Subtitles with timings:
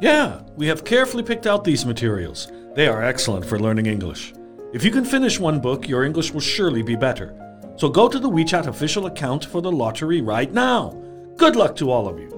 [0.00, 2.48] Yeah, we have carefully picked out these materials.
[2.74, 4.34] They are excellent for learning English.
[4.72, 7.34] If you can finish one book, your English will surely be better.
[7.76, 10.94] So go to the WeChat official account for the lottery right now.
[11.36, 12.30] Good luck to all of you.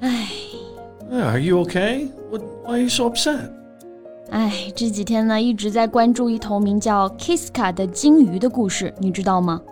[0.00, 0.28] 唉
[1.10, 2.06] Are you okay?
[2.30, 3.50] What, why are you so upset?
[4.30, 9.62] 唉，这几天呢一直在关注一头名叫 Kiska 的鲸鱼的故事，你知道吗？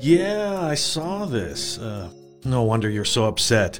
[0.00, 1.78] Yeah, I saw this.
[1.78, 2.08] Uh,
[2.44, 3.74] no wonder you're so upset.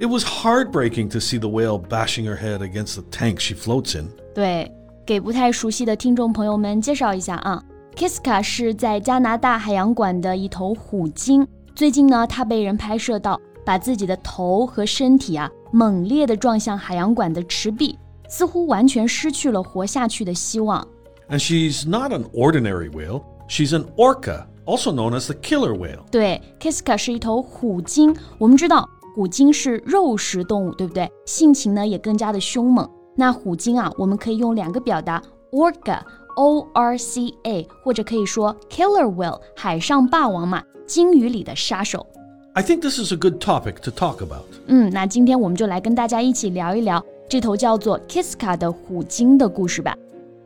[0.00, 3.98] It was heartbreaking to see the whale bashing her head against the tank she floats
[3.98, 4.08] in.
[4.34, 4.70] 对，
[5.06, 7.62] 给不太熟悉的听众朋友们介绍一下啊，
[7.94, 11.46] Kiska 是在加拿大海洋馆的一头虎鲸。
[11.74, 20.86] 最近呢，它被人拍摄到把自己的头和身体啊猛烈地撞向海洋馆的池壁，似乎完全失去了活下去的希望。
[21.30, 26.04] And she's not an ordinary whale, she's an orca, also known as the killer whale.
[26.10, 28.14] 对，Kiska 是一头虎鲸。
[28.38, 31.09] 我们知道 虎鲸是肉食动物，对不对？
[31.25, 32.89] 性情呢也更加的凶猛。
[33.15, 42.05] 那虎鲸啊，我们可以用两个表达，orca，o r c a，或者可以说 killer whale，海上霸王嘛，鲸鱼里的杀手。
[42.53, 44.45] I think this is a good topic to talk about.
[44.67, 49.95] 嗯，那今天我们就来跟大家一起聊一聊这头叫做 Kiska 的虎鲸的故事吧。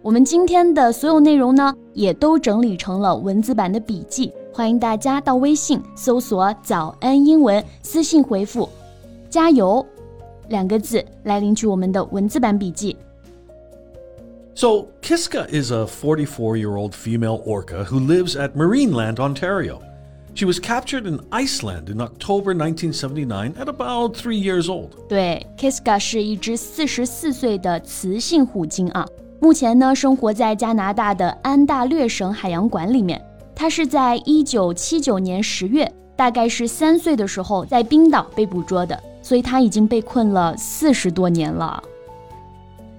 [0.01, 8.68] 我们今天的所有内容呢，也都整理成了文字版的笔记，欢迎大家到微信搜索“早安英文”，私信回复“
[9.28, 9.84] 加油”
[10.48, 12.96] 两个字来领取我们的文字版笔记。
[14.54, 19.80] So, Kiska is a 44 year old female orca who lives at Marineland, Ontario.
[20.34, 24.90] She was captured in Iceland in October 1979 at about three years old.
[25.08, 29.06] 对，Kiska 是一只四十四岁的雌性虎鲸啊，
[29.40, 33.20] 目前呢生活在加拿大的安大略省海洋馆里面。
[33.54, 41.82] 它是在一九七九年十月，大概是三岁的时候，在冰岛被捕捉的，所以它已经被困了四十多年了。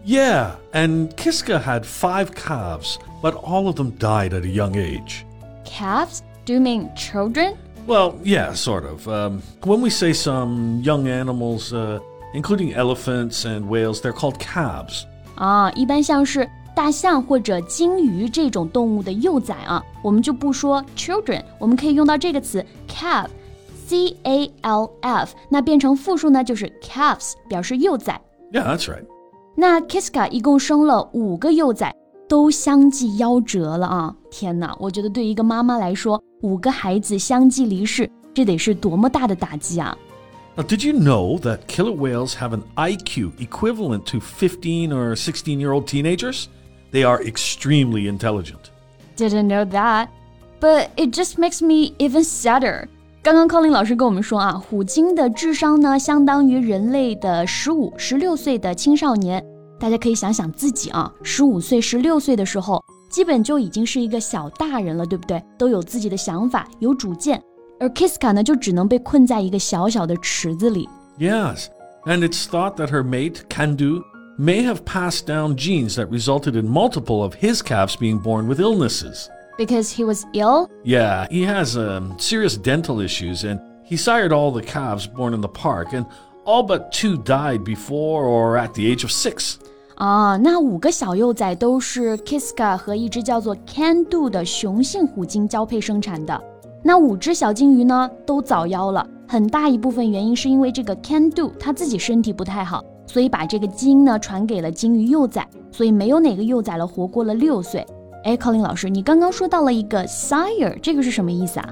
[0.06, 5.26] Yeah, and Kiska had five calves, but all of them died at a young age.
[5.64, 6.22] Calves?
[6.46, 7.54] Do you mean children?
[7.88, 9.08] Well, yeah, sort of.
[9.08, 12.00] Um, when we say some young animals, uh,
[12.34, 15.06] including elephants and whales, they're called calves.
[15.36, 28.20] 啊，一般像是 大象或者鲸鱼这种动物的幼崽啊，我们就不说 children，我们可以用到这个词 calf，c a l f，那变成复数呢就是 calves，表示幼崽。
[28.52, 29.06] Yeah, that's right.
[29.56, 31.94] 那 Kiska 一共生了五个幼崽，
[32.28, 34.16] 都相继夭折了啊！
[34.32, 39.96] 天哪，我觉得对一个妈妈来说，五个孩子相继离世，这得是多么大的打击啊！
[40.56, 45.60] Now, did you know that killer whales have an IQ equivalent to 15 or 16
[45.60, 46.46] year old teenagers?
[46.93, 48.71] They are extremely intelligent.
[49.17, 50.09] Didn't know that,
[50.61, 52.89] but it just makes me even sadder.
[53.23, 59.45] 刚刚 Colin 老师跟我们说啊，虎鲸的智商呢，相当于人类的十五、十六岁的青少年。
[59.79, 65.43] 大家可以想想自己啊，十五岁、十六岁的时候，基本就已经是一个小大人了，对不对？
[65.59, 67.43] 都有自己的想法，有主见。
[67.79, 70.89] 而 Kiska 呢，就只能被困在一个小小的池子里。
[71.19, 71.67] Yes,
[72.05, 74.03] and it's thought that her mate Kandu
[74.38, 78.60] may have passed down genes that resulted in multiple of his calves being born with
[78.60, 79.30] illnesses.
[79.58, 80.68] Because he was ill?
[80.84, 85.42] Yeah, he has um, serious dental issues, and he sired all the calves born in
[85.42, 86.06] the park, and
[86.46, 89.58] all but two died before or at the age of six.
[89.96, 96.42] 啊，那五个小幼崽都是 Kiska 和一只叫做 Can-Do 的雄性虎鲸交配生产的。
[96.84, 107.86] 那五只小鲸鱼呢，都早夭了，很大一部分原因是因为这个 Can-Do 它自己身体不太好， 所以把这个基因呢传给了鲸鱼幼崽，所以没有哪个幼崽了活过了六岁。
[108.24, 111.70] 哎，Colin 老师，你刚刚说到了一个 sire，这个是什么意思啊？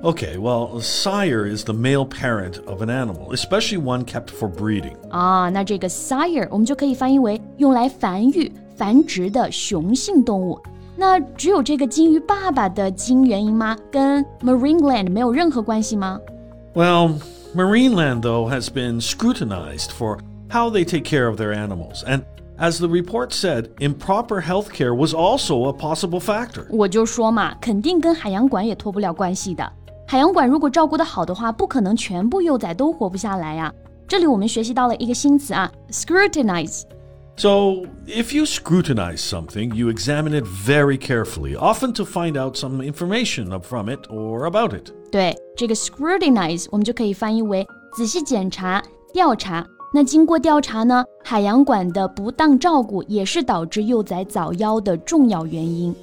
[0.00, 4.48] Okay, well, a sire is the male parent of an animal, especially one kept for
[4.48, 4.94] breeding.
[5.10, 10.56] 啊，那这个 sire 我们就可以翻译为用来繁育、繁殖的雄性动物。
[10.94, 13.76] 那只有这个鲸鱼爸爸的基因原因吗？
[13.90, 16.20] 跟 Marineland 没有任何关系吗？
[16.74, 17.20] Well,
[17.56, 20.18] Marineland, though, has been scrutinized for
[20.52, 22.22] how they take care of their animals, and
[22.58, 26.66] as the report said, improper health care was also a possible factor.
[26.70, 29.72] 我就说嘛，肯定跟海洋馆也脱不了关系的。
[30.06, 33.72] 海洋馆如果照顾得好的话，不可能全部幼崽都活不下来呀、
[34.08, 42.82] 这里我们学习到了一个新词啊，scrutinize。So, if you scrutinize something, you examine it very carefully, often to find out some
[42.82, 44.90] information from it or about it.
[45.12, 47.64] 对，这个 scrutinize 我们就可以翻译为
[47.94, 48.82] 仔细检查、
[49.14, 49.64] 调查。
[49.92, 55.94] 那经过调查呢，海洋馆的不当照顾也是导致幼崽早夭的重要原因。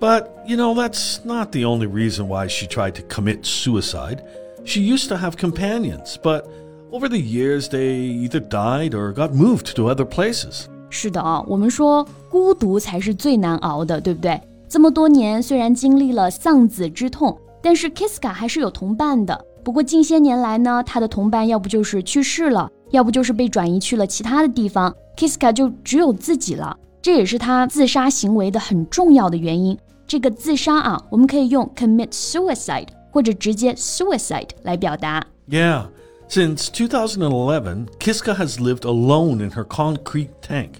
[0.00, 4.20] But, you know, that's not the only reason why she tried to commit suicide.
[4.64, 6.44] She used to have companions, but
[6.92, 10.66] over the years, they either died or got moved to other places.
[10.88, 14.40] 是的啊，我们说孤独才是最难熬的，对不对？
[14.68, 19.44] 这么多年，虽然经历了丧子之痛，但是 Kiska 还是有同伴的。
[19.64, 26.76] 不过近些年来呢，他的同伴要不就是去世了， 要不就是被转移去了其他的地方，Kiska 就只有自己了。
[27.00, 29.78] 这也是他自杀行为的很重要的原因。
[30.06, 35.24] 这个自杀啊，我们可以用 commit suicide 或者直接 suicide 来表达。
[35.48, 35.86] Yeah.
[36.28, 40.72] Since 2011, Kiska has lived alone in her concrete tank.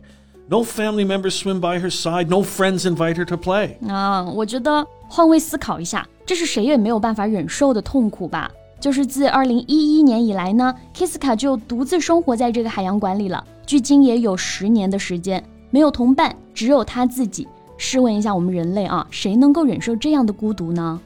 [0.50, 3.76] No family members swim by her side, no friends invite her to play.
[3.88, 8.50] 啊，我觉得换位思考一下，这是谁也没有办法忍受的痛苦吧？
[8.82, 17.46] 就是自2011年以来呢，Kiska 就独自生活在这个海洋馆里了，距今也有十年的时间，没有同伴，只有他自己。
[17.76, 21.00] 试问一下，我们人类啊，谁能够忍受这样的孤独呢？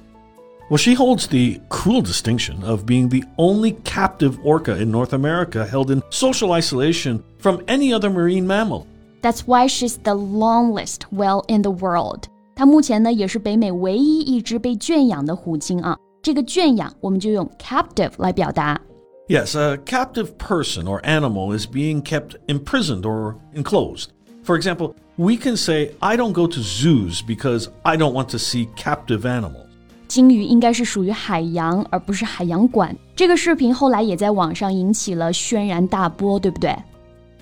[0.70, 5.66] well, she holds the cruel distinction of being the only captive orca in North America
[5.66, 8.84] held in social isolation from any other marine mammal.
[9.20, 12.24] That's why she's the longest whale in the world.
[12.54, 15.96] 它目前呢也是北美唯一一只被圈养的虎鲸啊。
[16.26, 18.80] 这个圈养我们就用 captive 来表达。
[19.28, 24.08] Yes, a captive person or animal is being kept imprisoned or enclosed.
[24.44, 28.38] For example, we can say, I don't go to zoos because I don't want to
[28.38, 29.66] see captive animals.
[30.08, 32.94] 鲸鱼应该是属于海洋，而不是海洋馆。
[33.16, 36.76] 这个视频后来也在网上引起了轩然大波，对不对？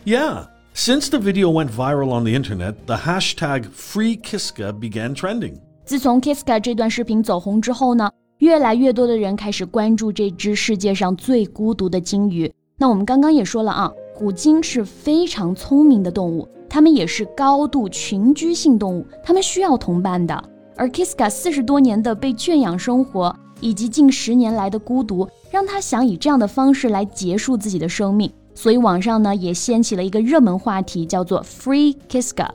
[0.04, 0.46] Yeah.
[0.72, 5.54] Since the video went viral on the internet, the hashtag FreeKiska began trending.
[5.84, 8.08] 自从 Kiska 这段视频走红之后呢，
[8.45, 12.53] 越来越多的人开始关注这只世界上最孤独的鲸鱼。
[12.77, 20.43] 那我们刚刚也说了啊，虎鲸是非常聪明的动物，它们也是高度群居性动物，它们需要同伴的。
[20.75, 28.31] 而 Kiska 四十多年的被圈养生活，以及近十年来的孤独，让他想以这样的方式来结束自己的生命。
[28.53, 32.49] 所以网上呢也掀起了一个热门话题，叫做 Free Kiska。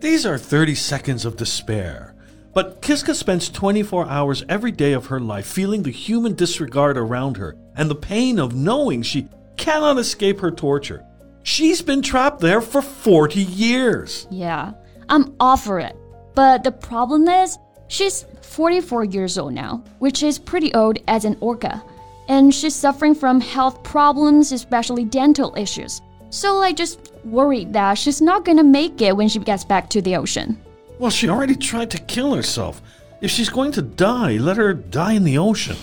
[0.00, 2.17] These are thirty seconds of despair.
[2.58, 7.36] But Kiska spends 24 hours every day of her life feeling the human disregard around
[7.36, 11.04] her and the pain of knowing she cannot escape her torture.
[11.44, 14.26] She's been trapped there for 40 years.
[14.32, 14.72] Yeah,
[15.08, 15.94] I'm off for it.
[16.34, 17.56] But the problem is,
[17.86, 21.80] she's 44 years old now, which is pretty old as an orca.
[22.26, 26.00] And she's suffering from health problems, especially dental issues.
[26.30, 30.02] So I just worried that she's not gonna make it when she gets back to
[30.02, 30.60] the ocean.
[31.00, 32.76] Well, she already tried to kill herself.
[33.20, 35.76] If she's going to die, let her die in the ocean.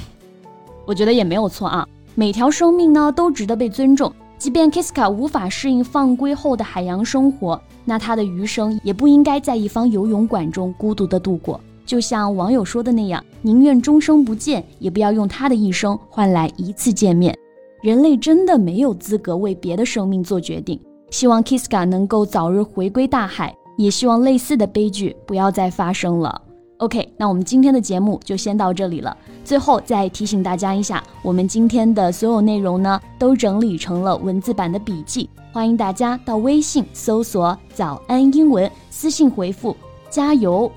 [0.86, 4.12] 我觉得也没有错啊，每条生命呢都值得被尊重。
[4.38, 11.60] 即便 Kiska 无法适应放归后的海洋生活，那他的余生也不应该在一方游泳馆中孤独的度过。
[11.86, 17.34] 就像网友说的那样，宁愿终生不见，也不要用他的一生换来一次见面。
[17.82, 20.80] 人类真的没有资格为别的生命做决定。
[21.10, 26.43] 希望 Kiska 能够早日回归大海，也希望类似的悲剧不要再发生了。
[26.79, 29.15] OK，那我们今天的节目就先到这里了。
[29.45, 35.29] 最后再提醒大家一下，我们今天的所有内容呢，都整理成了文字版的笔记。
[35.53, 39.77] 欢迎大家到微信搜索“早安英文”，私信回复“
[40.09, 40.71] 加油”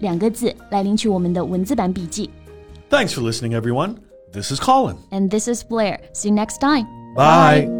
[0.00, 2.28] 两个字来领取我们的文字版笔记。
[2.90, 3.96] Thanks for listening, everyone.
[4.32, 4.96] This is Colin.
[5.10, 6.00] And this is Blair.
[6.12, 6.86] See you next time.
[7.14, 7.79] Bye.